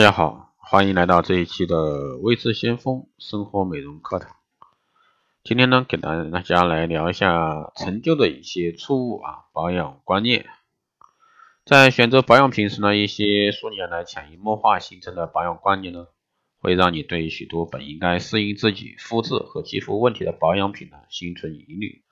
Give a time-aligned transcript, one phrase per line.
[0.00, 4.34] 大家好，欢迎来到这一期的微智先锋生活美容课堂。
[5.44, 10.46] 今天呢，给大大家来聊一下陈旧的一些错误啊保养观念。
[11.66, 16.06] 在选择保养品时呢，一些数年来潜移默化形成的保养观念呢，
[16.62, 22.02] 会让你对许多本应该适应自己肤质和肌肤问题的保养品呢心存疑虑，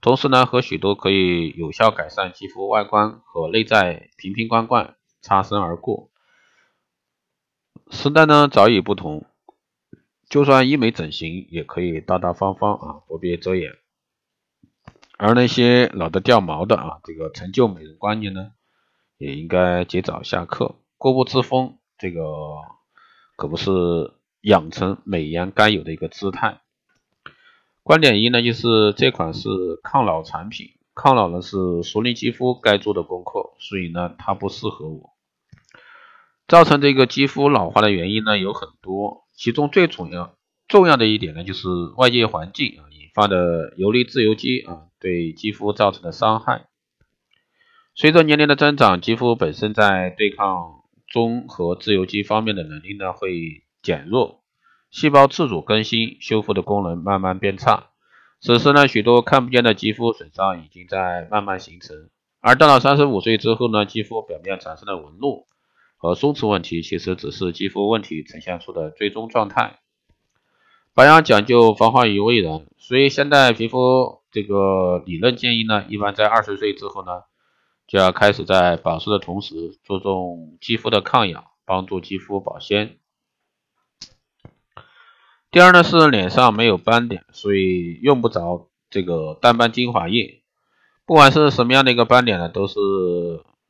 [0.00, 6.12] 同时呢，和许多可以有效改善肌肤外观和内在瓶瓶罐罐擦身而过。
[7.94, 9.24] 时代呢早已不同，
[10.28, 13.70] 就算医美整形也可以大大方方啊，不必遮掩。
[15.16, 18.50] 而那些老的掉毛的啊，这个陈旧美容观念呢，
[19.16, 20.74] 也应该及早下课。
[20.98, 22.20] 固步自封，这个
[23.36, 23.70] 可不是
[24.40, 26.60] 养成美颜该有的一个姿态。
[27.84, 29.48] 观点一呢，就是这款是
[29.84, 35.13] 抗老产品，抗老呢是熟龄肌肤该做的功课，所以呢它不适合我。
[36.46, 40.36] 造成这个肌肤老化的原因呢有很多，其中最重要
[40.68, 46.66] 重要的一点呢就是外界环境啊引发的游离自由基啊对肌肤造成的伤害。
[47.94, 54.42] 随着年龄的增长，肌肤本身在对抗中和自由基方面的能力呢会减弱，
[54.90, 57.90] 细胞自主更新修复的功能慢慢变差。
[58.40, 62.10] 此时呢，许多看不见的肌肤损伤已经在慢慢形成。
[62.40, 65.46] 而到了三十五岁之后呢，肌肤表面产生的纹路。
[66.04, 69.78] 和松弛问题其实只是肌肤问题呈现出的最终状态。
[70.92, 77.22] 保养讲究防患于未然，所以现代皮肤这个理论建议呢，一般在二十岁之后呢，
[77.86, 82.98] 就要开始在保湿的同时，注重肌肤的抗氧，帮助肌肤保鲜。
[85.50, 90.42] 第二呢是脸上没有斑点，所以用不着这个淡斑精华液。
[91.06, 92.76] 不管是什么样的一个斑点呢，都是。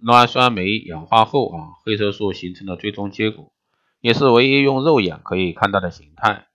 [0.02, 3.52] 酪氨酸酶氧化后啊，黑色素形成的最终结果，
[4.00, 6.46] 也是唯一用肉眼可以看到的形态。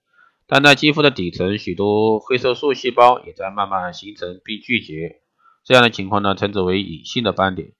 [0.45, 5.11] 但在肌肤的底层，许多黑色素细胞也在慢慢形成并聚集。
[5.63, 7.73] 这样的情况呢，称之为隐性的斑点。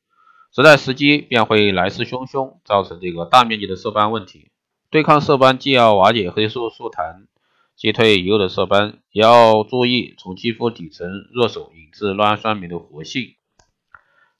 [0.52, 4.52] 时待时机，便会来势汹汹，造成这个大面积的色斑问题。
[4.92, 7.28] 对抗色斑，既要瓦解黑素素坛，
[7.76, 13.36] 击退已有的色斑，也要注意从肌肤底层入手，引致酪氨酸酶的活性。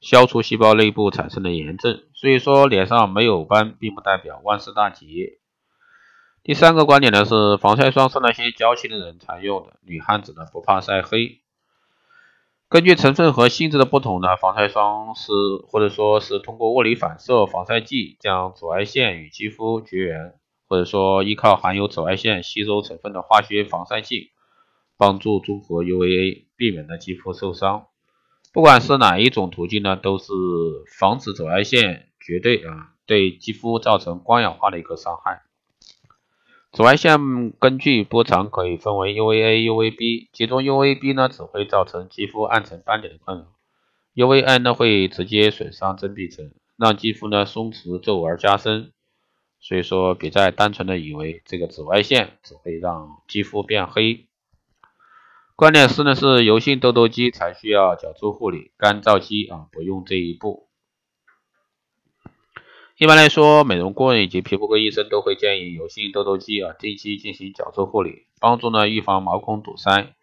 [0.00, 5.38] 消除细胞内部产生的炎症，所以说脸上没有斑，并不代表万事大吉。
[6.42, 11.40] 第三个观点呢是，防晒霜是那些娇气的人才用的，女汉子呢不怕晒黑。
[12.70, 15.32] 根据成分和性质的不同呢，防晒霜是
[15.68, 20.34] 或者说是通过物理反射防晒剂将紫外线与肌肤绝缘，
[20.66, 24.30] 或者说依靠含有紫外线吸收成分的化学防晒剂，
[24.96, 27.88] 帮助中和 UVA，避免了肌肤受伤。
[28.52, 30.32] 不管是哪一种途径呢，都是
[30.98, 35.42] 防止紫外线绝对啊对肌肤造成光氧化的一个伤害。
[36.72, 43.46] 紫外线根据波长可以分为 UVA、UVB，其中 UVB 呢只会造成肌肤暗沉斑点的困扰
[44.14, 48.92] ，UVA 呢会直接损伤真皮层，让肌肤呢松弛皱纹加深。
[49.62, 54.26] 所以说，别再单纯的以为这个紫外线只会让肌肤变黑。
[55.60, 60.70] 关键四呢是油性痘痘肌才需要角质护理，干燥肌啊不用这一步。
[62.96, 70.14] 一般来说，美容顾问以及皮肤科医生都会建议油性痘痘肌啊定期进行角质护理，帮助呢预防毛孔堵塞。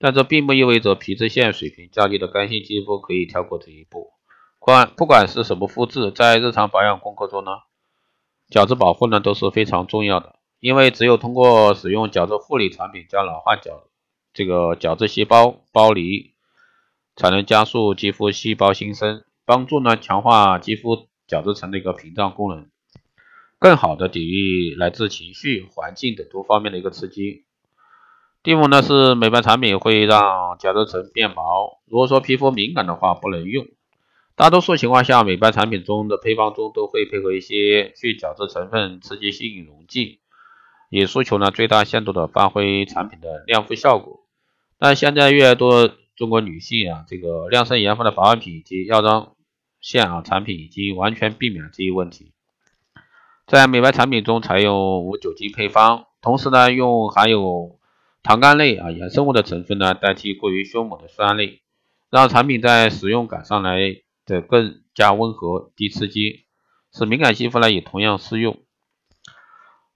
[0.00, 4.10] 但这并不意味着皮脂腺水平较低的干性肌肤可以跳过这一步。
[4.58, 7.52] 管不管是什么肤质，在日常保养功课中呢，
[8.48, 13.84] 角质保护呢都是非常重要的，因为只有通过使用角质护理产品将老化角。
[14.32, 16.34] 这个角质细胞剥离，
[17.16, 22.68] 才能加速肌肤细胞新生，帮助呢强化肌肤角质层的一个屏障功能，
[23.58, 27.44] 更好的抵御来自情绪、环境等多方面的一个刺激。
[28.42, 33.66] 第五呢是美白产品会让角质层变薄，如果说皮肤敏感的话不能用。
[34.34, 40.20] 大多数情况下，美白产品中的配方中都会配合一些去角质成分刺激性溶剂。
[40.88, 44.19] 以诉求呢最大限度的发挥产品的亮肤效果，
[44.80, 49.36] 但现在越来越多中国女性啊，这个量身研发的保养品以及药妆
[49.78, 52.32] 线啊产品已经完全避免了这一问题。
[53.46, 57.78] 在美白产品中采用无酒精配方，同时呢用含有
[58.22, 61.60] 糖苷类啊衍生物的成分呢代替过于凶猛的酸类，
[62.10, 63.78] 让产品在使用感上来
[64.24, 66.46] 的更加温和低刺激，
[66.90, 68.56] 使敏感肌肤呢也同样适用。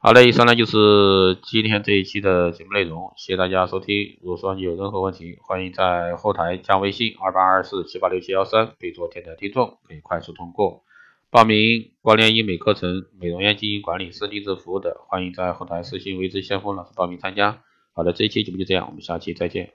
[0.07, 4.19] 好嘞，以上呢就是今天这一期的节目内容，谢谢大家收听。
[4.21, 10.83] 如果说你有任何问题，欢迎在后台加微信二八二四七八六七幺三，备注“天的听众”，可以快速通过。
[11.31, 17.63] 报名光联医美课程、美容院经营管理、私定制服务的，欢迎在后台私信微知先锋老师报名参加。
[17.95, 19.73] 好的，这一期节目就这样，我们下期再见。